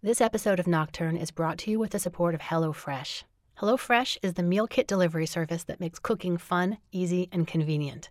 [0.00, 3.24] This episode of Nocturne is brought to you with the support of HelloFresh.
[3.60, 8.08] HelloFresh is the meal kit delivery service that makes cooking fun, easy, and convenient.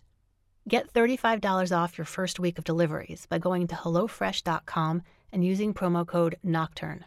[0.68, 5.00] Get $35 off your first week of deliveries by going to HelloFresh.com
[5.32, 7.06] and using promo code NOCTURNE.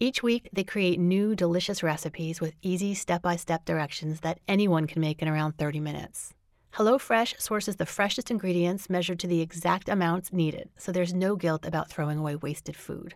[0.00, 4.88] Each week, they create new, delicious recipes with easy step by step directions that anyone
[4.88, 6.34] can make in around 30 minutes.
[6.74, 11.64] HelloFresh sources the freshest ingredients measured to the exact amounts needed, so there's no guilt
[11.64, 13.14] about throwing away wasted food.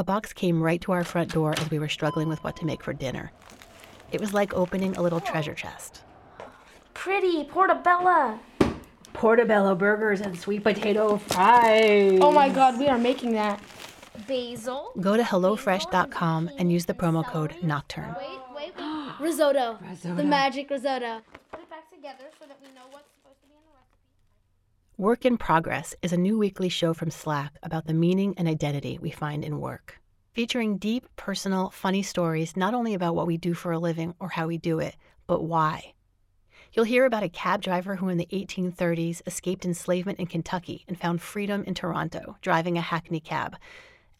[0.00, 2.64] A box came right to our front door as we were struggling with what to
[2.64, 3.32] make for dinner.
[4.12, 6.00] It was like opening a little treasure chest.
[6.94, 8.38] Pretty portabella.
[9.12, 12.18] Portobello burgers and sweet potato fries.
[12.22, 13.60] Oh my god, we are making that.
[14.26, 14.92] Basil.
[14.98, 18.16] Go to HelloFresh.com and use the promo code NOCTURNE.
[18.18, 19.12] Wait, wait, wait.
[19.20, 19.76] Risotto.
[20.02, 21.20] The magic risotto.
[21.50, 24.89] Put it back together so that we know what's supposed to be in the recipe.
[25.00, 28.98] Work in Progress is a new weekly show from Slack about the meaning and identity
[29.00, 29.98] we find in work.
[30.34, 34.28] Featuring deep, personal, funny stories not only about what we do for a living or
[34.28, 34.94] how we do it,
[35.26, 35.94] but why.
[36.74, 41.00] You'll hear about a cab driver who in the 1830s escaped enslavement in Kentucky and
[41.00, 43.56] found freedom in Toronto, driving a hackney cab.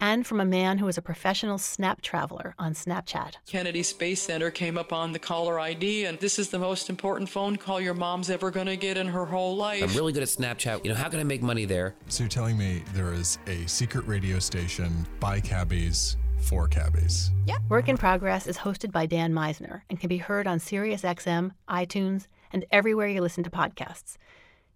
[0.01, 3.34] And from a man who was a professional snap traveler on Snapchat.
[3.47, 7.29] Kennedy Space Center came up on the caller ID, and this is the most important
[7.29, 9.83] phone call your mom's ever gonna get in her whole life.
[9.83, 10.84] I'm really good at Snapchat.
[10.84, 11.95] You know, how can I make money there?
[12.09, 17.31] So you're telling me there is a secret radio station by cabbies for cabbies?
[17.47, 17.59] Yeah.
[17.69, 22.27] Work in Progress is hosted by Dan Misener and can be heard on SiriusXM, iTunes,
[22.53, 24.17] and everywhere you listen to podcasts.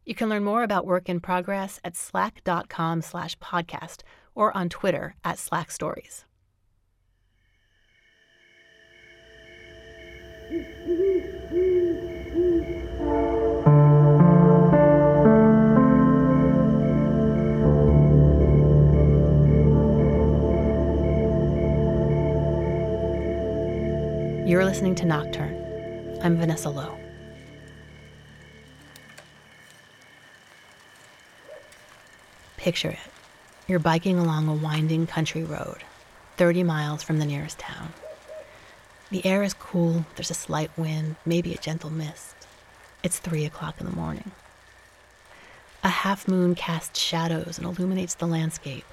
[0.04, 4.02] You can learn more about Work in Progress at slack.com slash podcast
[4.34, 6.24] or on Twitter at Slack Stories.
[24.46, 26.18] You're listening to Nocturne.
[26.22, 26.96] I'm Vanessa Lowe.
[32.56, 33.13] Picture it.
[33.66, 35.84] You're biking along a winding country road,
[36.36, 37.94] 30 miles from the nearest town.
[39.10, 42.34] The air is cool, there's a slight wind, maybe a gentle mist.
[43.02, 44.32] It's 3 o'clock in the morning.
[45.82, 48.84] A half moon casts shadows and illuminates the landscape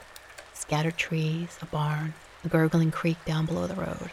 [0.54, 2.14] scattered trees, a barn,
[2.46, 4.10] a gurgling creek down below the road.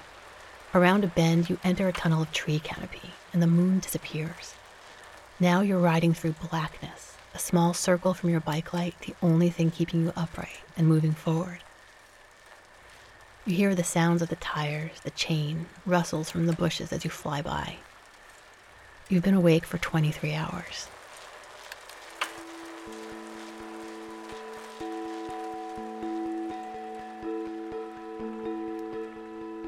[0.75, 4.55] Around a bend, you enter a tunnel of tree canopy, and the moon disappears.
[5.39, 9.71] Now you're riding through blackness, a small circle from your bike light, the only thing
[9.71, 11.61] keeping you upright and moving forward.
[13.47, 17.11] You hear the sounds of the tires, the chain, rustles from the bushes as you
[17.11, 17.77] fly by.
[19.09, 20.89] You've been awake for 23 hours.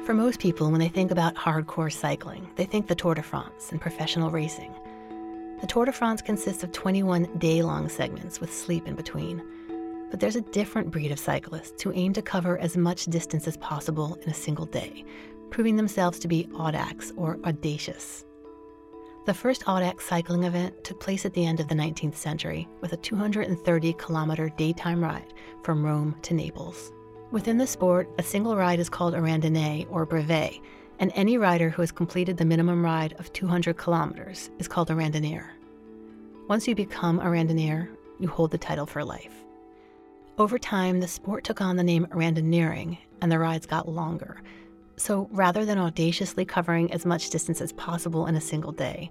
[0.05, 3.71] For most people, when they think about hardcore cycling, they think the Tour de France
[3.71, 4.75] and professional racing.
[5.61, 9.43] The Tour de France consists of 21 day long segments with sleep in between.
[10.09, 13.57] But there's a different breed of cyclists who aim to cover as much distance as
[13.57, 15.05] possible in a single day,
[15.51, 18.25] proving themselves to be audax or audacious.
[19.27, 22.93] The first audax cycling event took place at the end of the 19th century with
[22.93, 25.31] a 230 kilometer daytime ride
[25.63, 26.91] from Rome to Naples.
[27.29, 30.55] Within the sport, a single ride is called a randonnée or brevet,
[31.01, 34.93] and any rider who has completed the minimum ride of 200 kilometers is called a
[34.93, 35.49] randonneur.
[36.47, 37.89] Once you become a randonneur,
[38.19, 39.33] you hold the title for life.
[40.37, 44.41] Over time, the sport took on the name randonneuring, and the rides got longer.
[44.95, 49.09] So rather than audaciously covering as much distance as possible in a single day,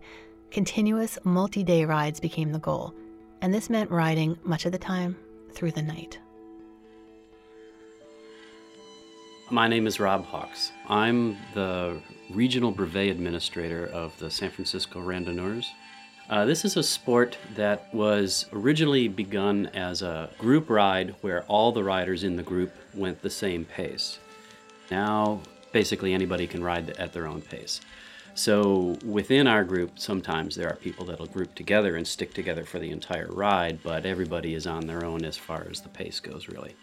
[0.53, 2.95] continuous multi day rides became the goal,
[3.43, 5.17] and this meant riding much of the time
[5.53, 6.21] through the night.
[9.53, 10.71] My name is Rob Hawks.
[10.89, 12.01] I'm the
[12.31, 15.67] regional brevet administrator of the San Francisco Randonneurs.
[16.29, 21.73] Uh, this is a sport that was originally begun as a group ride where all
[21.73, 24.21] the riders in the group went the same pace.
[24.89, 25.41] Now,
[25.73, 27.81] basically, anybody can ride at their own pace.
[28.35, 32.79] So, within our group, sometimes there are people that'll group together and stick together for
[32.79, 36.47] the entire ride, but everybody is on their own as far as the pace goes,
[36.47, 36.77] really.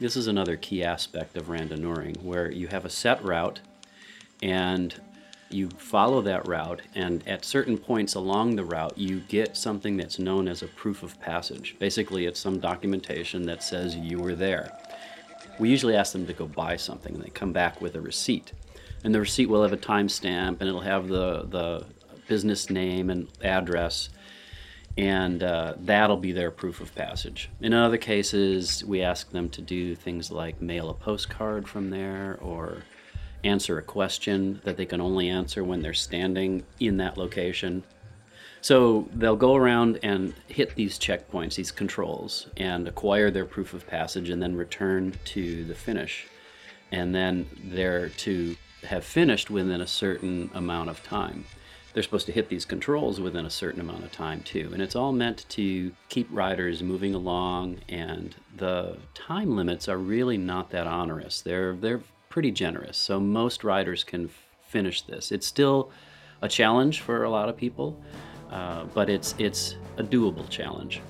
[0.00, 3.60] This is another key aspect of randonneuring where you have a set route
[4.42, 4.98] and
[5.50, 10.18] you follow that route, and at certain points along the route, you get something that's
[10.18, 11.76] known as a proof of passage.
[11.78, 14.72] Basically, it's some documentation that says you were there.
[15.58, 18.52] We usually ask them to go buy something, and they come back with a receipt.
[19.04, 21.84] And the receipt will have a timestamp, and it'll have the, the
[22.26, 24.08] business name and address.
[25.00, 27.48] And uh, that'll be their proof of passage.
[27.62, 32.38] In other cases, we ask them to do things like mail a postcard from there
[32.42, 32.82] or
[33.42, 37.82] answer a question that they can only answer when they're standing in that location.
[38.60, 43.86] So they'll go around and hit these checkpoints, these controls, and acquire their proof of
[43.86, 46.26] passage and then return to the finish.
[46.92, 51.46] And then they're to have finished within a certain amount of time.
[51.92, 54.70] They're supposed to hit these controls within a certain amount of time, too.
[54.72, 60.38] And it's all meant to keep riders moving along, and the time limits are really
[60.38, 61.40] not that onerous.
[61.40, 65.32] They're, they're pretty generous, so most riders can f- finish this.
[65.32, 65.90] It's still
[66.42, 68.00] a challenge for a lot of people,
[68.52, 71.00] uh, but it's, it's a doable challenge.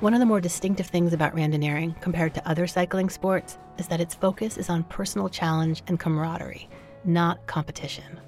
[0.00, 4.00] One of the more distinctive things about randonneuring compared to other cycling sports is that
[4.00, 6.68] its focus is on personal challenge and camaraderie,
[7.06, 8.20] not competition.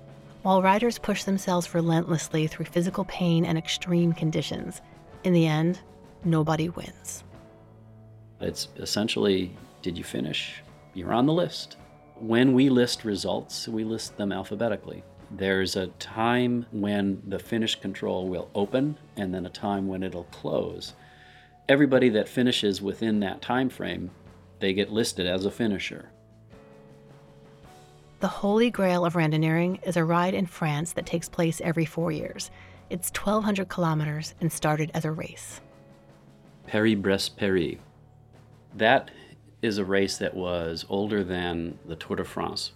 [0.43, 4.81] While riders push themselves relentlessly through physical pain and extreme conditions,
[5.25, 5.81] in the end,
[6.25, 7.25] nobody wins.
[8.41, 10.63] It's essentially did you finish?
[10.95, 11.77] You're on the list.
[12.17, 15.05] When we list results, we list them alphabetically.
[15.31, 20.25] There's a time when the finish control will open and then a time when it'll
[20.25, 20.95] close
[21.69, 24.11] everybody that finishes within that time frame,
[24.59, 26.11] they get listed as a finisher.
[28.21, 32.11] The holy grail of randonneuring is a ride in France that takes place every four
[32.11, 32.51] years.
[32.91, 35.61] It's 1,200 kilometers and started as a race.
[36.67, 37.77] Paris-Brest-Paris.
[38.75, 39.13] That
[39.63, 42.73] is a race that was older than the Tour de France.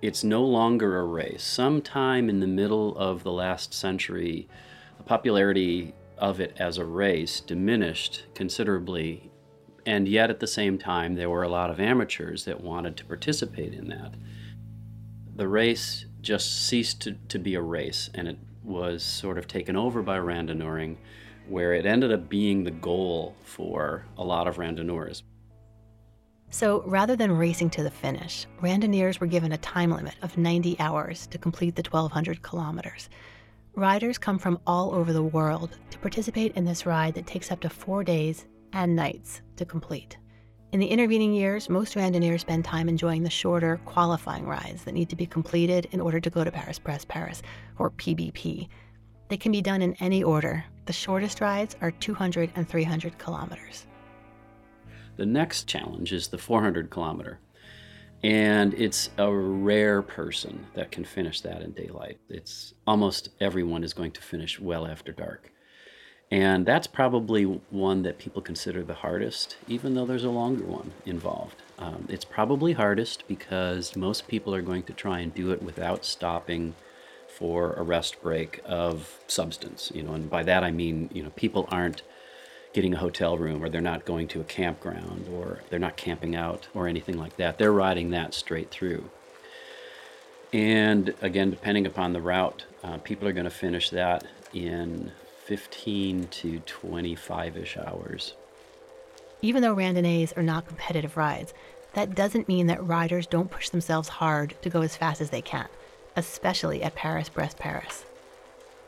[0.00, 1.44] It's no longer a race.
[1.44, 4.48] Sometime in the middle of the last century,
[4.96, 9.30] the popularity of it as a race diminished considerably,
[9.86, 13.04] and yet at the same time, there were a lot of amateurs that wanted to
[13.04, 14.14] participate in that.
[15.36, 19.76] The race just ceased to, to be a race, and it was sort of taken
[19.76, 20.96] over by randonneuring,
[21.48, 25.22] where it ended up being the goal for a lot of randonneurs.
[26.50, 30.80] So rather than racing to the finish, randonneurs were given a time limit of 90
[30.80, 33.08] hours to complete the 1,200 kilometers.
[33.76, 37.60] Riders come from all over the world to participate in this ride that takes up
[37.60, 40.16] to four days and nights to complete.
[40.72, 45.08] In the intervening years, most randonneurs spend time enjoying the shorter qualifying rides that need
[45.10, 47.40] to be completed in order to go to Paris Brest Paris,
[47.78, 48.68] or PBP.
[49.28, 50.64] They can be done in any order.
[50.86, 53.86] The shortest rides are 200 and 300 kilometers.
[55.16, 57.40] The next challenge is the 400 kilometer.
[58.22, 62.18] And it's a rare person that can finish that in daylight.
[62.28, 65.52] It's almost everyone is going to finish well after dark.
[66.30, 70.92] And that's probably one that people consider the hardest, even though there's a longer one
[71.04, 71.62] involved.
[71.78, 76.04] Um, it's probably hardest because most people are going to try and do it without
[76.04, 76.74] stopping
[77.28, 79.92] for a rest break of substance.
[79.94, 82.02] You know, and by that I mean, you know, people aren't
[82.72, 86.34] getting a hotel room or they're not going to a campground or they're not camping
[86.34, 87.56] out or anything like that.
[87.56, 89.10] They're riding that straight through.
[90.52, 95.12] And again, depending upon the route, uh, people are going to finish that in
[95.46, 98.34] 15 to 25 ish hours.
[99.42, 101.54] Even though randonnées are not competitive rides,
[101.94, 105.40] that doesn't mean that riders don't push themselves hard to go as fast as they
[105.40, 105.68] can,
[106.16, 108.04] especially at Paris Brest Paris.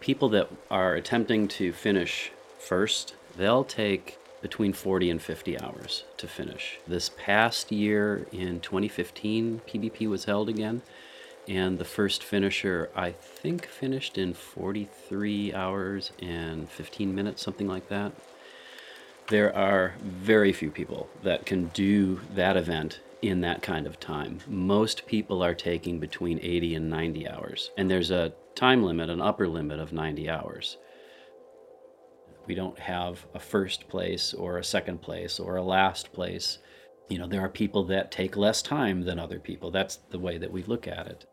[0.01, 6.27] People that are attempting to finish first they'll take between 40 and 50 hours to
[6.27, 6.79] finish.
[6.89, 10.83] This past year in 2015, PBP was held again,
[11.49, 17.89] and the first finisher, I think, finished in 43 hours and 15 minutes, something like
[17.89, 18.13] that.
[19.29, 24.41] There are very few people that can do that event in that kind of time.
[24.47, 29.21] Most people are taking between 80 and 90 hours, and there's a time limit, an
[29.21, 30.77] upper limit of 90 hours.
[32.47, 36.59] We don't have a first place or a second place or a last place.
[37.09, 39.71] You know, there are people that take less time than other people.
[39.71, 41.27] That's the way that we look at it.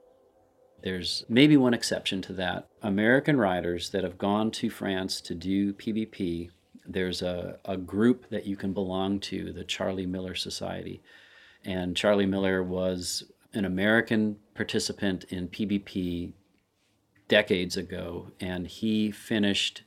[0.85, 2.67] There's maybe one exception to that.
[2.83, 6.51] American riders that have gone to France to do PBP,
[6.87, 11.01] there's a, a group that you can belong to, the Charlie Miller Society.
[11.63, 13.23] And Charlie Miller was
[13.53, 16.33] an American participant in PBP
[17.27, 19.81] decades ago, and he finished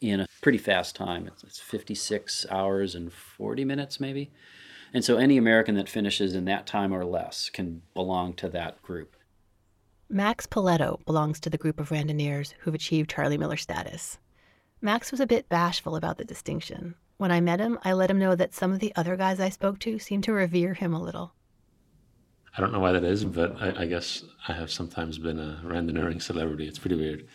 [0.00, 1.28] in a pretty fast time.
[1.28, 4.32] It's, it's 56 hours and 40 minutes, maybe.
[4.92, 8.82] And so any American that finishes in that time or less can belong to that
[8.82, 9.14] group.
[10.12, 14.18] Max Poletto belongs to the group of randonneurs who've achieved Charlie Miller status.
[14.82, 16.96] Max was a bit bashful about the distinction.
[17.16, 19.48] When I met him, I let him know that some of the other guys I
[19.48, 21.32] spoke to seemed to revere him a little.
[22.54, 25.62] I don't know why that is, but I, I guess I have sometimes been a
[25.64, 26.68] randonneuring celebrity.
[26.68, 27.26] It's pretty weird.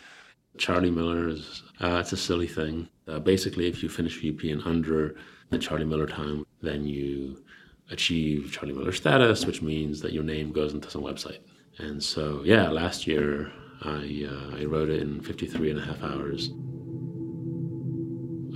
[0.56, 2.88] Charlie Miller's, uh, it's a silly thing.
[3.08, 5.16] Uh, basically, if you finish VP in under
[5.50, 7.42] the Charlie Miller time, then you
[7.90, 11.40] achieve Charlie Miller status, which means that your name goes into some website.
[11.78, 16.02] And so, yeah, last year I, uh, I rode it in 53 and a half
[16.02, 16.50] hours.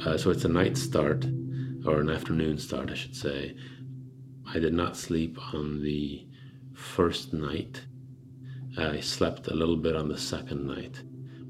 [0.04, 1.24] Uh, so it's a night start,
[1.86, 3.54] or an afternoon start, I should say.
[4.52, 6.26] I did not sleep on the
[6.74, 7.82] first night.
[8.76, 11.02] I slept a little bit on the second night.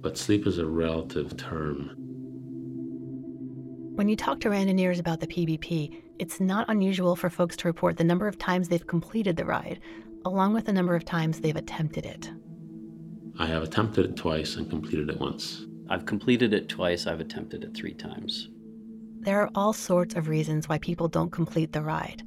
[0.02, 1.96] But sleep is a relative term.
[3.94, 7.96] When you talk to randonneurs about the PBP, it's not unusual for folks to report
[7.96, 9.80] the number of times they've completed the ride,
[10.24, 12.30] along with the number of times they've attempted it.
[13.38, 15.66] I have attempted it twice and completed it once.
[15.88, 18.48] I've completed it twice, I've attempted it three times.
[19.20, 22.22] There are all sorts of reasons why people don't complete the ride,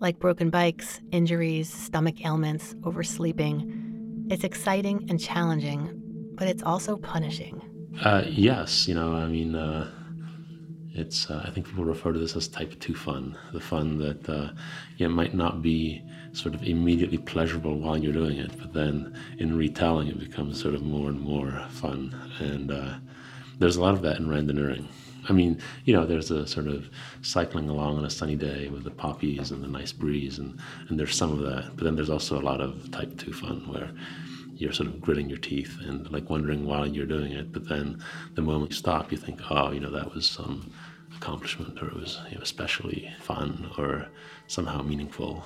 [0.00, 4.26] like broken bikes, injuries, stomach ailments, oversleeping.
[4.30, 5.90] It's exciting and challenging,
[6.34, 7.60] but it's also punishing.
[8.02, 9.90] Uh, yes, you know, I mean, uh,
[10.94, 14.28] it's uh, I think people refer to this as type two fun, the fun that
[14.28, 14.50] uh,
[14.96, 19.56] yeah, might not be sort of immediately pleasurable while you're doing it, but then in
[19.56, 22.14] retelling it becomes sort of more and more fun.
[22.40, 22.94] And uh,
[23.58, 24.86] there's a lot of that in randonneuring.
[25.28, 26.88] I mean, you know, there's a sort of
[27.22, 30.58] cycling along on a sunny day with the poppies and the nice breeze, and,
[30.88, 31.76] and there's some of that.
[31.76, 33.90] But then there's also a lot of type two fun where
[34.56, 37.52] you're sort of gritting your teeth and like wondering why you're doing it.
[37.52, 38.02] But then
[38.34, 40.72] the moment you stop, you think, oh, you know, that was some
[41.22, 44.08] accomplishment or it was you know, especially fun or
[44.48, 45.44] somehow meaningful.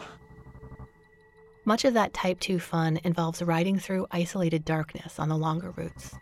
[1.66, 6.14] Much of that Type 2 fun involves riding through isolated darkness on the longer routes.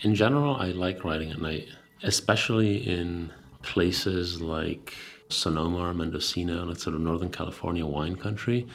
[0.00, 1.68] In general, I like riding at night,
[2.02, 3.30] especially in
[3.62, 4.94] places like
[5.28, 8.66] Sonoma or Mendocino, like sort of Northern California wine country.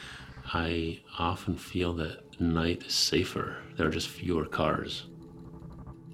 [0.52, 3.56] I often feel that night is safer.
[3.76, 5.06] There are just fewer cars.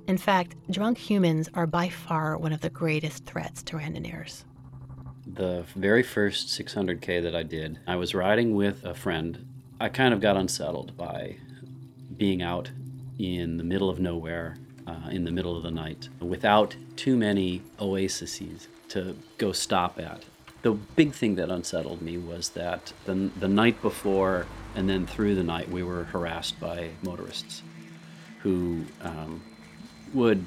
[0.06, 4.44] In fact, drunk humans are by far one of the greatest threats to randonneurs.
[5.26, 9.44] The very first 600K that I did, I was riding with a friend.
[9.80, 11.38] I kind of got unsettled by
[12.16, 12.70] being out
[13.18, 17.62] in the middle of nowhere, uh, in the middle of the night, without too many
[17.80, 20.24] oases to go stop at.
[20.62, 24.46] The big thing that unsettled me was that the, the night before
[24.76, 27.62] and then through the night, we were harassed by motorists
[28.40, 29.42] who um,
[30.16, 30.44] would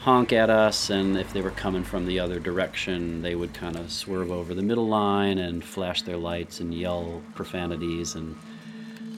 [0.00, 3.76] honk at us, and if they were coming from the other direction, they would kind
[3.76, 8.14] of swerve over the middle line and flash their lights and yell profanities.
[8.14, 8.36] And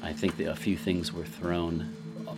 [0.02, 1.94] I think a few things were thrown.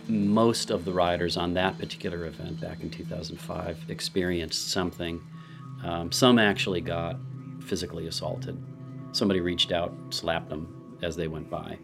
[0.07, 5.21] Most of the riders on that particular event back in 2005 experienced something.
[5.83, 7.17] Um, some actually got
[7.61, 8.61] physically assaulted.
[9.13, 11.77] Somebody reached out, slapped them as they went by.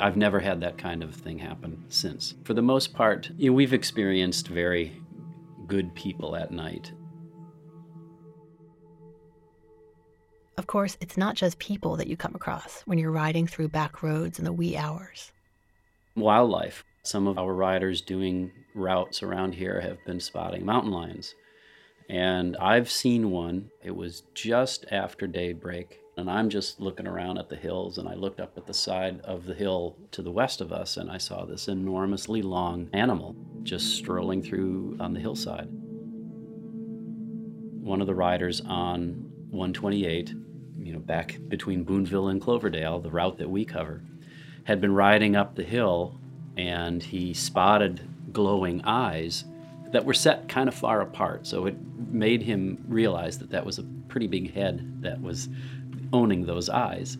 [0.00, 2.34] I've never had that kind of thing happen since.
[2.44, 5.00] For the most part, you know, we've experienced very
[5.66, 6.92] good people at night.
[10.56, 14.02] Of course, it's not just people that you come across when you're riding through back
[14.02, 15.30] roads in the wee hours.
[16.16, 16.84] Wildlife.
[17.04, 21.34] Some of our riders doing routes around here have been spotting mountain lions.
[22.10, 23.70] And I've seen one.
[23.82, 28.14] It was just after daybreak and I'm just looking around at the hills, and I
[28.14, 31.18] looked up at the side of the hill to the west of us, and I
[31.18, 35.68] saw this enormously long animal just strolling through on the hillside.
[37.80, 40.34] One of the riders on 128,
[40.80, 44.02] you know, back between Boonville and Cloverdale, the route that we cover,
[44.64, 46.18] had been riding up the hill,
[46.56, 48.00] and he spotted
[48.32, 49.44] glowing eyes
[49.92, 51.46] that were set kind of far apart.
[51.46, 51.76] So it
[52.10, 55.48] made him realize that that was a pretty big head that was
[56.12, 57.18] owning those eyes.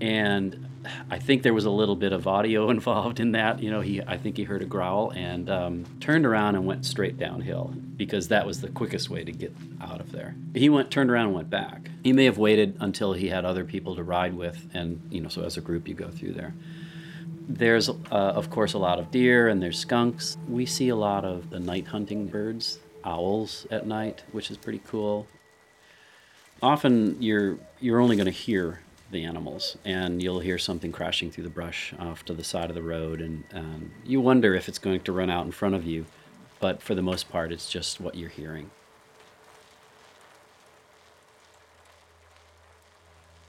[0.00, 0.68] And
[1.10, 3.62] I think there was a little bit of audio involved in that.
[3.62, 6.84] You know, he I think he heard a growl and um, turned around and went
[6.84, 10.34] straight downhill because that was the quickest way to get out of there.
[10.54, 11.90] He went turned around and went back.
[12.02, 15.28] He may have waited until he had other people to ride with, and you know,
[15.28, 16.54] so as a group you go through there.
[17.46, 20.38] There's uh, of course a lot of deer and there's skunks.
[20.48, 24.80] We see a lot of the night hunting birds, owls at night, which is pretty
[24.86, 25.26] cool
[26.64, 28.80] often you're you're only going to hear
[29.10, 32.74] the animals, and you'll hear something crashing through the brush off to the side of
[32.74, 35.84] the road, and um, you wonder if it's going to run out in front of
[35.84, 36.06] you.
[36.60, 38.70] But for the most part, it's just what you're hearing.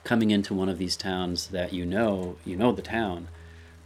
[0.04, 3.30] Coming into one of these towns that you know, you know the town,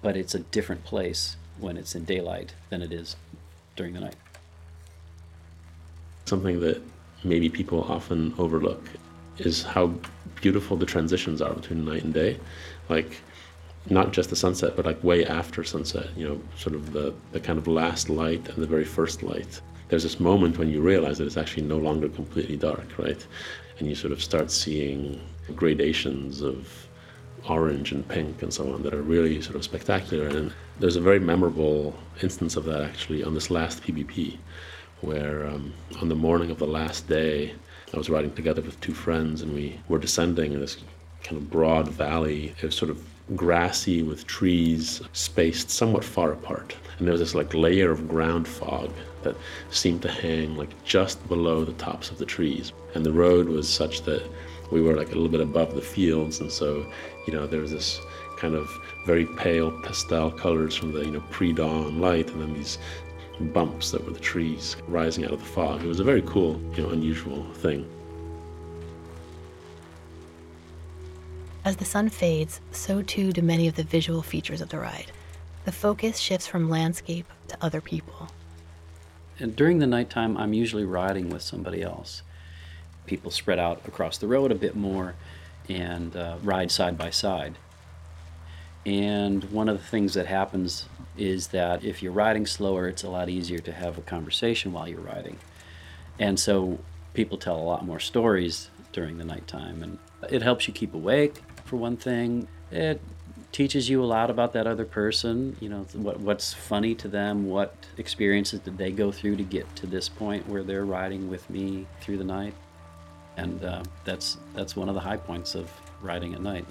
[0.01, 3.15] but it's a different place when it's in daylight than it is
[3.75, 4.15] during the night.
[6.25, 6.81] Something that
[7.23, 8.83] maybe people often overlook
[9.39, 9.93] is how
[10.41, 12.39] beautiful the transitions are between night and day.
[12.87, 13.21] Like
[13.89, 17.39] not just the sunset, but like way after sunset, you know, sort of the, the
[17.39, 19.61] kind of last light and the very first light.
[19.87, 23.25] There's this moment when you realize that it's actually no longer completely dark, right?
[23.79, 25.19] And you sort of start seeing
[25.55, 26.87] gradations of
[27.47, 30.27] orange and pink and so on that are really sort of spectacular.
[30.27, 34.37] And there's a very memorable instance of that actually on this last PBP,
[35.01, 37.55] where um, on the morning of the last day,
[37.93, 40.77] I was riding together with two friends and we were descending in this
[41.23, 42.53] kind of broad valley.
[42.61, 43.03] It was sort of
[43.35, 46.75] grassy with trees spaced somewhat far apart.
[46.97, 48.91] And there was this like layer of ground fog
[49.23, 49.35] that
[49.71, 52.73] seemed to hang like just below the tops of the trees.
[52.93, 54.23] And the road was such that
[54.71, 56.85] we were like a little bit above the fields and so,
[57.25, 57.99] you know, there was this
[58.37, 58.69] kind of
[59.05, 62.77] very pale pastel colors from the, you know, pre-dawn light and then these
[63.39, 65.83] bumps that were the trees rising out of the fog.
[65.83, 67.87] It was a very cool, you know, unusual thing.
[71.65, 75.11] As the sun fades, so too do many of the visual features of the ride.
[75.65, 78.29] The focus shifts from landscape to other people.
[79.39, 82.23] And during the nighttime, I'm usually riding with somebody else.
[83.05, 85.15] People spread out across the road a bit more
[85.67, 87.57] and uh, ride side by side.
[88.85, 93.09] And one of the things that happens is that if you're riding slower, it's a
[93.09, 95.37] lot easier to have a conversation while you're riding.
[96.17, 96.79] And so
[97.13, 101.41] people tell a lot more stories during the nighttime, and it helps you keep awake
[101.65, 102.47] for one thing.
[102.71, 103.01] It
[103.51, 107.47] teaches you a lot about that other person, you know, what what's funny to them,
[107.47, 111.49] what experiences did they go through to get to this point where they're riding with
[111.49, 112.53] me through the night.
[113.37, 115.71] And uh, that's that's one of the high points of
[116.01, 116.65] riding at night.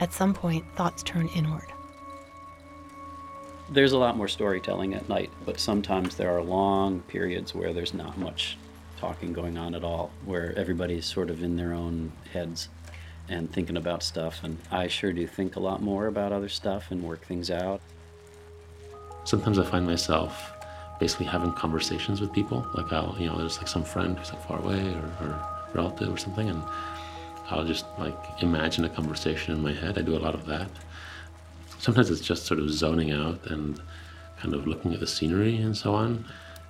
[0.00, 1.66] At some point, thoughts turn inward.
[3.68, 7.94] There's a lot more storytelling at night, but sometimes there are long periods where there's
[7.94, 8.56] not much
[8.98, 12.68] talking going on at all, where everybody's sort of in their own heads
[13.28, 14.42] and thinking about stuff.
[14.42, 17.80] And I sure do think a lot more about other stuff and work things out.
[19.24, 20.52] Sometimes I find myself
[20.98, 22.66] basically having conversations with people.
[22.74, 26.12] Like I'll, you know, there's like some friend who's like far away or, or relative
[26.12, 26.62] or something, and
[27.50, 29.98] I'll just like imagine a conversation in my head.
[29.98, 30.70] I do a lot of that.
[31.78, 33.80] Sometimes it's just sort of zoning out and
[34.38, 36.24] kind of looking at the scenery and so on.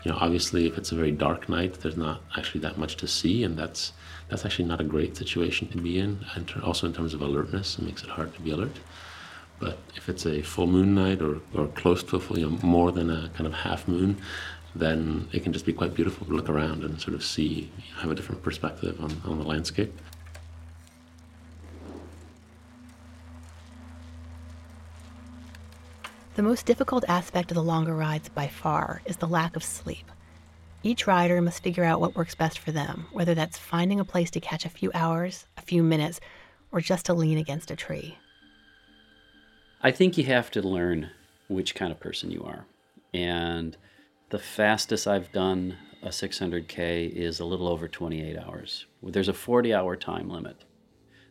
[0.04, 3.06] You know, obviously, if it's a very dark night, there's not actually that much to
[3.06, 3.92] see, and that's
[4.28, 6.24] that's actually not a great situation to be in.
[6.34, 8.76] And also in terms of alertness, it makes it hard to be alert.
[9.58, 12.58] But if it's a full moon night or, or close to a full, you know,
[12.62, 14.16] more than a kind of half moon,
[14.74, 18.10] then it can just be quite beautiful to look around and sort of see, have
[18.10, 19.92] a different perspective on, on the landscape.
[26.40, 30.10] The most difficult aspect of the longer rides by far is the lack of sleep.
[30.82, 34.30] Each rider must figure out what works best for them, whether that's finding a place
[34.30, 36.18] to catch a few hours, a few minutes,
[36.72, 38.16] or just to lean against a tree.
[39.82, 41.10] I think you have to learn
[41.48, 42.64] which kind of person you are.
[43.12, 43.76] And
[44.30, 48.86] the fastest I've done a 600K is a little over 28 hours.
[49.02, 50.64] There's a 40 hour time limit.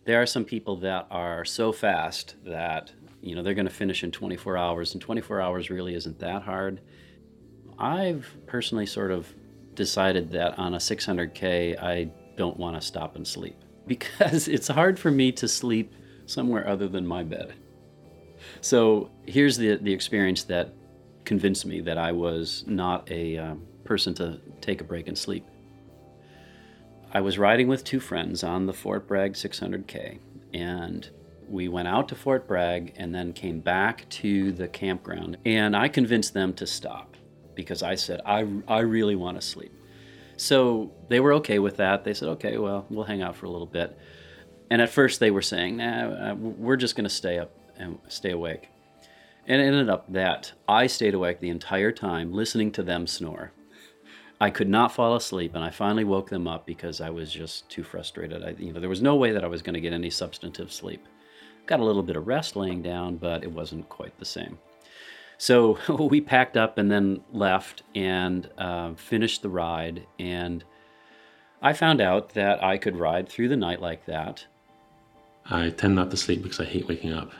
[0.05, 4.03] There are some people that are so fast that you know they're going to finish
[4.03, 6.81] in 24 hours and 24 hours really isn't that hard.
[7.77, 9.33] I've personally sort of
[9.79, 13.55] decided that on a 600k i don't want to stop and sleep
[13.87, 15.93] because it's hard for me to sleep
[16.25, 17.53] somewhere other than my bed.
[18.61, 20.73] So here's the, the experience that
[21.25, 25.45] convinced me that i was not a uh, person to take a break and sleep.
[27.13, 30.19] I was riding with two friends on the fort bragg 600k
[30.53, 31.09] and
[31.49, 35.37] we went out to Fort Bragg and then came back to the campground.
[35.45, 37.15] And I convinced them to stop
[37.55, 39.73] because I said, I, I really want to sleep.
[40.37, 42.03] So they were okay with that.
[42.03, 43.97] They said, okay, well, we'll hang out for a little bit.
[44.69, 47.99] And at first they were saying, nah, uh, we're just going to stay up and
[48.07, 48.69] stay awake.
[49.47, 53.51] And it ended up that I stayed awake the entire time listening to them snore.
[54.41, 57.69] I could not fall asleep, and I finally woke them up because I was just
[57.69, 58.41] too frustrated.
[58.41, 60.71] I, you know, there was no way that I was going to get any substantive
[60.71, 61.05] sleep.
[61.69, 64.57] Got a little bit of rest laying down, but it wasn't quite the same.
[65.37, 65.77] So
[66.09, 70.07] we packed up and then left and uh, finished the ride.
[70.17, 70.63] And
[71.61, 74.47] I found out that I could ride through the night like that.
[75.45, 77.33] I tend not to sleep because I hate waking up.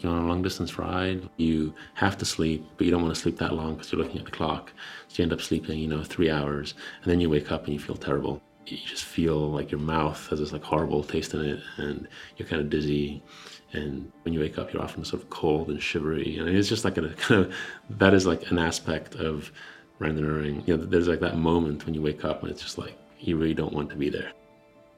[0.00, 3.20] You're on a long distance ride, you have to sleep, but you don't want to
[3.20, 4.72] sleep that long because you're looking at the clock.
[5.06, 6.74] So you end up sleeping, you know, three hours,
[7.04, 10.28] and then you wake up and you feel terrible you just feel like your mouth
[10.28, 13.22] has this like horrible taste in it and you're kind of dizzy
[13.72, 16.84] and when you wake up you're often sort of cold and shivery and it's just
[16.84, 17.54] like a kind of
[17.90, 19.52] that is like an aspect of
[19.98, 22.96] rendering you know there's like that moment when you wake up and it's just like
[23.18, 24.32] you really don't want to be there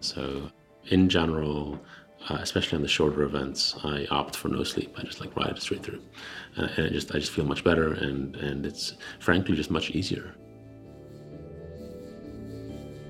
[0.00, 0.50] so
[0.88, 1.80] in general,
[2.28, 4.94] uh, especially on the shorter events, I opt for no sleep.
[4.98, 6.02] I just like ride straight through,
[6.56, 10.34] uh, and just I just feel much better, and and it's frankly just much easier.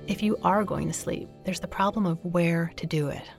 [0.07, 3.29] If you are going to sleep, there's the problem of where to do it.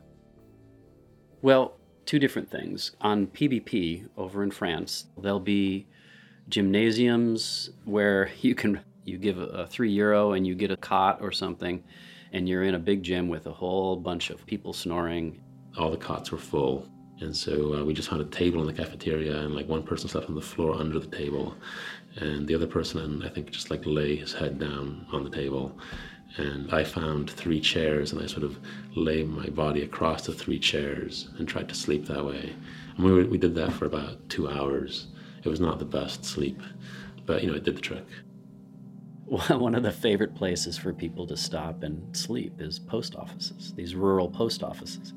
[1.41, 2.93] Well, two different things.
[3.01, 5.87] On PBP over in France, there'll be
[6.51, 11.33] gymnasiums where you can you give a, three euro and you get a cot or
[11.33, 11.83] something,
[12.33, 15.41] and you're in a big gym with a whole bunch of people snoring.
[15.79, 16.87] All the cots were full,
[17.21, 20.11] and so uh, we just had a table in the cafeteria, and like one person
[20.11, 21.55] slept on the floor under the table,
[22.17, 25.79] and the other person, I think, just like lay his head down on the table.
[26.37, 28.59] And I found three chairs, and I sort of
[28.95, 32.55] lay my body across the three chairs and tried to sleep that way.
[32.97, 35.09] And we, we did that for about two hours.
[35.43, 36.61] It was not the best sleep,
[37.27, 38.05] but you know, it did the trick.
[39.51, 43.95] One of the favorite places for people to stop and sleep is post offices, these
[43.95, 45.13] rural post offices.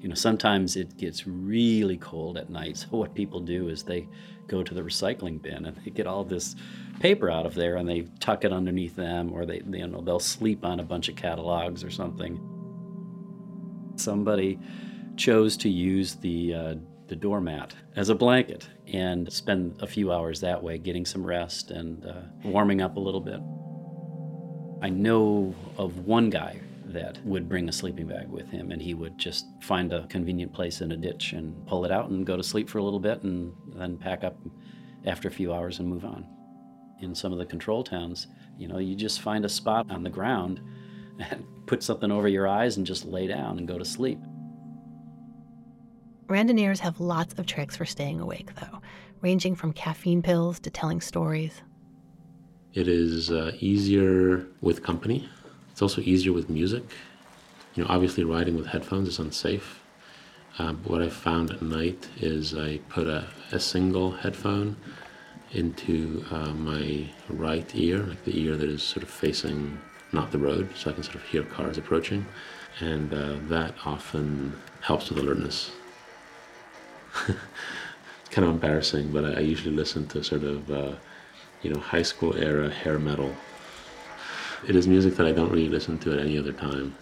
[0.00, 4.06] You know, sometimes it gets really cold at night, so what people do is they
[4.46, 6.54] go to the recycling bin and they get all this
[7.00, 10.18] paper out of there and they tuck it underneath them or they you know they'll
[10.18, 12.40] sleep on a bunch of catalogs or something.
[13.96, 14.58] Somebody
[15.16, 16.74] chose to use the uh,
[17.08, 21.70] the doormat as a blanket and spend a few hours that way getting some rest
[21.70, 23.40] and uh, warming up a little bit.
[24.82, 28.94] I know of one guy that would bring a sleeping bag with him and he
[28.94, 32.36] would just find a convenient place in a ditch and pull it out and go
[32.36, 34.36] to sleep for a little bit and then pack up
[35.04, 36.26] after a few hours and move on.
[37.00, 38.26] In some of the control towns,
[38.58, 40.60] you know, you just find a spot on the ground
[41.18, 44.18] and put something over your eyes and just lay down and go to sleep.
[46.28, 48.80] Randonneurs have lots of tricks for staying awake, though,
[49.20, 51.62] ranging from caffeine pills to telling stories.
[52.74, 55.28] It is uh, easier with company.
[55.70, 56.84] It's also easier with music.
[57.74, 59.82] You know, obviously riding with headphones is unsafe.
[60.58, 64.76] Uh, but what I found at night is I put a, a single headphone
[65.52, 69.78] into uh, my right ear, like the ear that is sort of facing
[70.12, 72.26] not the road, so I can sort of hear cars approaching.
[72.80, 75.72] And uh, that often helps with alertness.
[78.30, 80.92] kind of embarrassing, but I, I, usually listen to sort of, uh,
[81.62, 83.34] you know, high school era hair metal.
[84.68, 86.94] It is music that I don't really listen to at any other time.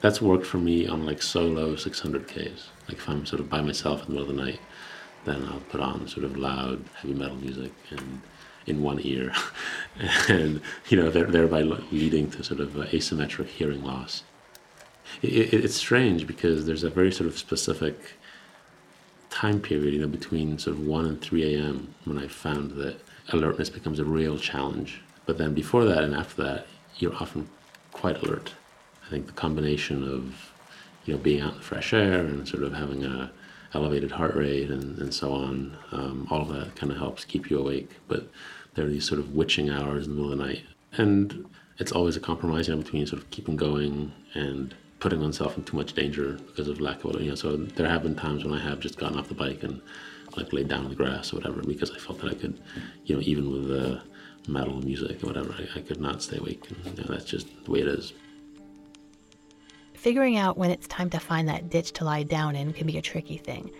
[0.00, 2.62] That's worked for me on like solo 600Ks.
[2.88, 4.60] Like if I'm sort of by myself in the middle of the night,
[5.24, 8.22] then I'll put on sort of loud heavy metal music and
[8.66, 9.32] in one ear,
[10.28, 14.22] and you know, thereby leading to sort of asymmetric hearing loss.
[15.22, 17.96] It, it, it's strange because there's a very sort of specific
[19.30, 21.94] time period, you know, between sort of 1 and 3 a.m.
[22.04, 25.00] when I found that alertness becomes a real challenge.
[25.26, 27.48] But then before that and after that, you're often
[27.92, 28.52] quite alert.
[29.06, 30.52] I think the combination of,
[31.04, 33.30] you know, being out in the fresh air and sort of having a
[33.74, 37.50] elevated heart rate and, and so on, um, all of that kind of helps keep
[37.50, 37.90] you awake.
[38.08, 38.28] But
[38.74, 40.62] there are these sort of witching hours in the middle of the night.
[40.92, 41.46] And
[41.78, 45.64] it's always a compromise you know, between sort of keeping going and putting oneself in
[45.64, 47.34] too much danger because of lack of, you know.
[47.34, 49.80] So there have been times when I have just gotten off the bike and
[50.36, 52.60] like laid down on the grass or whatever because I felt that I could,
[53.04, 54.02] you know, even with the
[54.48, 56.68] metal music or whatever, I, I could not stay awake.
[56.68, 58.12] And you know, that's just the way it is.
[60.00, 62.96] Figuring out when it's time to find that ditch to lie down in can be
[62.96, 63.70] a tricky thing.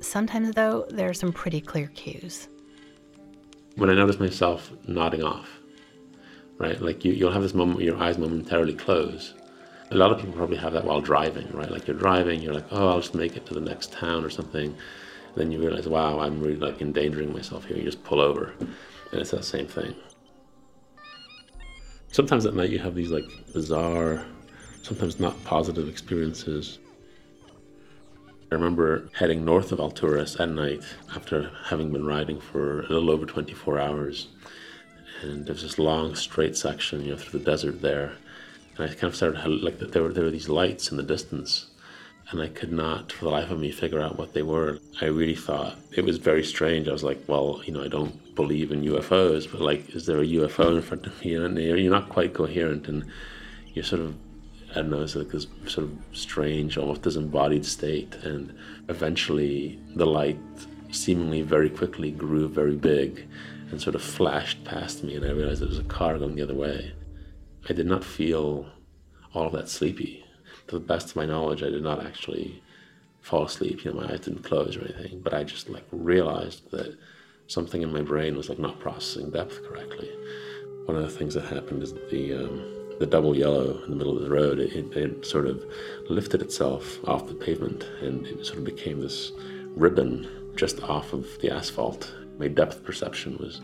[0.00, 2.46] Sometimes, though, there are some pretty clear cues.
[3.74, 5.48] When I notice myself nodding off,
[6.58, 6.80] right?
[6.80, 9.34] Like you, you'll have this moment where your eyes momentarily close,
[9.90, 11.72] a lot of people probably have that while driving, right?
[11.72, 14.30] Like you're driving, you're like, oh, I'll just make it to the next town or
[14.30, 14.66] something.
[14.68, 17.76] And then you realize, wow, I'm really like endangering myself here.
[17.76, 19.96] You just pull over, and it's that same thing.
[22.12, 24.24] Sometimes at night you have these like bizarre,
[24.82, 26.78] sometimes not positive experiences.
[28.50, 30.82] I remember heading north of Alturas at night
[31.14, 34.28] after having been riding for a little over 24 hours.
[35.22, 38.12] And there's this long straight section, you know, through the desert there
[38.78, 41.66] and I kind of started like there were there were these lights in the distance,
[42.30, 44.78] and I could not for the life of me figure out what they were.
[45.00, 46.88] I really thought it was very strange.
[46.88, 50.20] I was like, well, you know, I don't believe in UFOs, but like, is there
[50.20, 51.34] a UFO in front of me?
[51.34, 53.04] And you're not quite coherent, and
[53.74, 54.14] you're sort of
[54.70, 58.14] I don't know, it's like this sort of strange, almost disembodied state.
[58.16, 58.56] And
[58.88, 60.38] eventually, the light
[60.90, 63.26] seemingly very quickly grew very big
[63.70, 66.42] and sort of flashed past me, and I realized it was a car going the
[66.42, 66.92] other way.
[67.68, 68.66] I did not feel
[69.34, 70.24] all that sleepy.
[70.68, 72.62] To the best of my knowledge, I did not actually
[73.20, 73.84] fall asleep.
[73.84, 76.96] You know, my eyes didn't close or anything, but I just like realized that
[77.46, 80.10] something in my brain was like not processing depth correctly.
[80.84, 84.16] One of the things that happened is the um, the double yellow in the middle
[84.16, 85.64] of the road, it, it, sort of
[86.08, 89.32] lifted itself off the pavement and it sort of became this
[89.76, 92.12] ribbon just off of the asphalt.
[92.38, 93.60] My depth perception was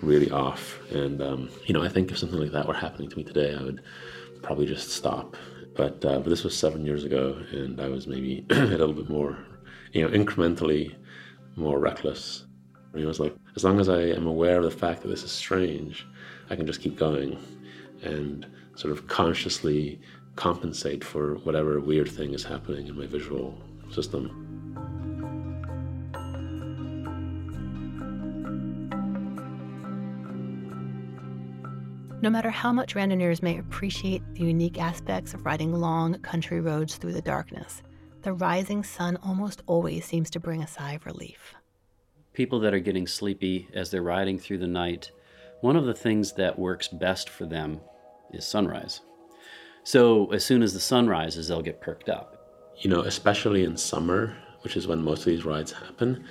[0.00, 0.78] really off.
[0.90, 3.54] And, um, you know, I think if something like that were happening to me today,
[3.54, 3.82] I would
[4.42, 5.36] probably just stop.
[5.74, 9.08] But, uh, but this was seven years ago, and I was maybe a little bit
[9.08, 9.38] more,
[9.92, 10.94] you know, incrementally
[11.56, 12.44] more reckless.
[12.92, 15.08] I mean, it was like, as long as I am aware of the fact that
[15.08, 16.06] this is strange,
[16.50, 17.38] I can just keep going
[18.02, 20.00] and sort of consciously
[20.36, 23.58] compensate for whatever weird thing is happening in my visual
[23.90, 24.38] system.
[32.22, 36.94] No matter how much randonneurs may appreciate the unique aspects of riding long country roads
[36.94, 37.82] through the darkness,
[38.22, 41.54] the rising sun almost always seems to bring a sigh of relief.
[42.32, 45.10] People that are getting sleepy as they're riding through the night,
[45.62, 47.80] one of the things that works best for them
[48.32, 49.00] is sunrise.
[49.84, 52.72] So as soon as the sun rises, they'll get perked up.
[52.78, 56.24] You know, especially in summer, which is when most of these rides happen,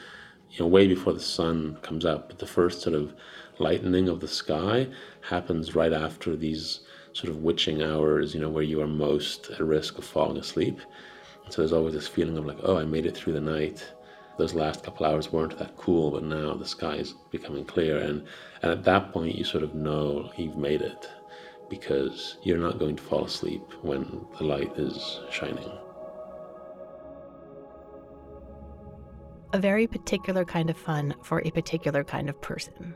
[0.52, 3.14] you know, way before the sun comes up, but the first sort of
[3.60, 4.88] lightening of the sky
[5.22, 6.82] happens right after these
[7.14, 10.80] sort of witching hours, you know, where you are most at risk of falling asleep.
[11.44, 13.86] And so there's always this feeling of like, oh, I made it through the night.
[14.38, 17.98] Those last couple hours weren't that cool, but now the sky is becoming clear.
[17.98, 18.26] And,
[18.62, 21.10] and at that point, you sort of know you've made it
[21.71, 25.71] because you're not going to fall asleep when the light is shining.
[29.53, 32.93] A very particular kind of fun for a particular kind of person.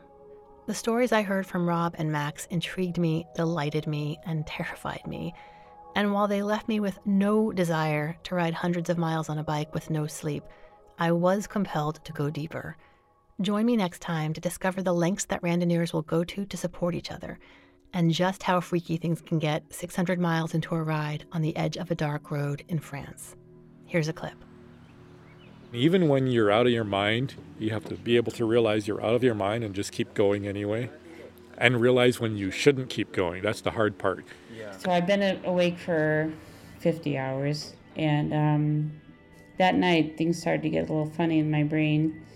[0.66, 5.32] The stories I heard from Rob and Max intrigued me, delighted me, and terrified me.
[5.94, 9.44] And while they left me with no desire to ride hundreds of miles on a
[9.44, 10.44] bike with no sleep,
[10.98, 12.76] I was compelled to go deeper.
[13.40, 16.94] Join me next time to discover the lengths that randonneurs will go to to support
[16.94, 17.38] each other
[17.96, 21.78] and just how freaky things can get 600 miles into a ride on the edge
[21.78, 23.36] of a dark road in France.
[23.86, 24.34] Here's a clip.
[25.72, 29.02] Even when you're out of your mind, you have to be able to realize you're
[29.02, 30.90] out of your mind and just keep going anyway.
[31.56, 33.42] And realize when you shouldn't keep going.
[33.42, 34.26] That's the hard part.
[34.76, 36.30] So I've been awake for
[36.80, 37.72] 50 hours.
[37.96, 39.00] And um,
[39.56, 42.26] that night, things started to get a little funny in my brain.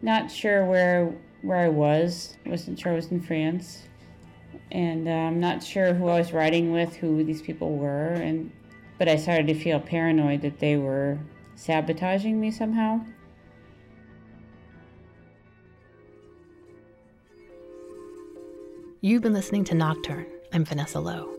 [0.00, 2.38] Not sure where where I was.
[2.46, 3.82] I wasn't sure I was in France
[4.70, 8.50] and uh, I'm not sure who I was riding with, who these people were, and
[8.98, 11.18] but I started to feel paranoid that they were
[11.54, 13.00] sabotaging me somehow.
[19.00, 20.26] You've been listening to Nocturne.
[20.52, 21.34] I'm Vanessa Lowe.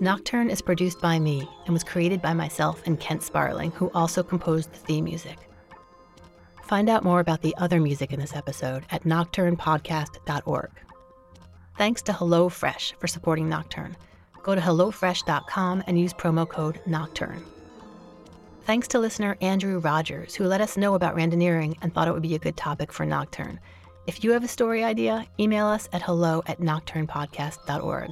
[0.00, 4.22] Nocturne is produced by me and was created by myself and Kent Sparling, who also
[4.22, 5.50] composed the theme music.
[6.62, 10.70] Find out more about the other music in this episode at nocturnepodcast.org.
[11.78, 13.96] Thanks to HelloFresh for supporting Nocturne.
[14.42, 17.44] Go to HelloFresh.com and use promo code Nocturne.
[18.64, 22.20] Thanks to listener Andrew Rogers, who let us know about randonneuring and thought it would
[22.20, 23.60] be a good topic for Nocturne.
[24.08, 28.10] If you have a story idea, email us at hello at nocturnepodcast.org.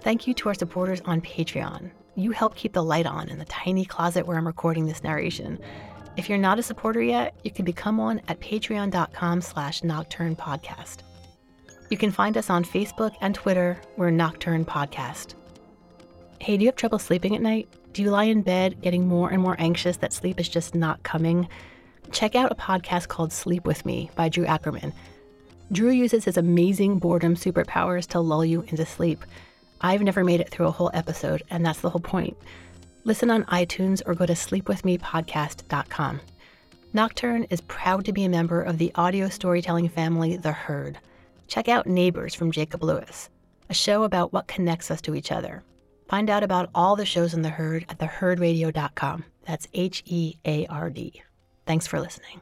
[0.00, 1.90] Thank you to our supporters on Patreon.
[2.14, 5.58] You help keep the light on in the tiny closet where I'm recording this narration.
[6.16, 11.02] If you're not a supporter yet, you can become one at patreon.com slash nocturnepodcast.
[11.92, 13.78] You can find us on Facebook and Twitter.
[13.98, 15.34] We're Nocturne Podcast.
[16.38, 17.68] Hey, do you have trouble sleeping at night?
[17.92, 21.02] Do you lie in bed getting more and more anxious that sleep is just not
[21.02, 21.46] coming?
[22.10, 24.94] Check out a podcast called Sleep With Me by Drew Ackerman.
[25.70, 29.22] Drew uses his amazing boredom superpowers to lull you into sleep.
[29.82, 32.38] I've never made it through a whole episode, and that's the whole point.
[33.04, 36.20] Listen on iTunes or go to sleepwithmepodcast.com.
[36.94, 40.98] Nocturne is proud to be a member of the audio storytelling family The Herd
[41.46, 43.30] check out Neighbors from Jacob Lewis,
[43.70, 45.62] a show about what connects us to each other.
[46.08, 49.24] Find out about all the shows in The Herd at theherdradio.com.
[49.46, 51.22] That's H E A R D.
[51.66, 52.40] Thanks for listening.